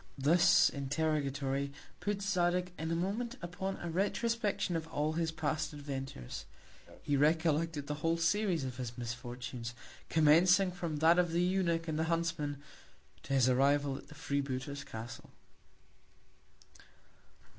This 0.17 0.67
Interrogatory 0.67 1.71
put 1.99 2.23
Zadig 2.23 2.73
in 2.79 2.89
a 2.89 2.95
Moment 2.95 3.37
upon 3.39 3.75
a 3.77 3.87
Retrospection 3.91 4.75
of 4.75 4.87
all 4.87 5.13
his 5.13 5.31
past 5.31 5.73
Adventures. 5.73 6.45
He 7.03 7.15
recollected 7.15 7.85
the 7.85 7.93
whole 8.01 8.17
Series 8.17 8.63
of 8.63 8.77
his 8.77 8.97
Misfortunes; 8.97 9.75
commencing 10.09 10.71
from 10.71 10.95
that 10.97 11.19
of 11.19 11.33
the 11.33 11.43
Eunuch 11.43 11.87
and 11.87 11.99
the 11.99 12.05
Huntsman, 12.05 12.57
to 13.21 13.33
his 13.33 13.47
Arrival 13.47 13.95
at 13.95 14.07
the 14.07 14.15
Free 14.15 14.41
booter's 14.41 14.83
Castle. 14.83 15.29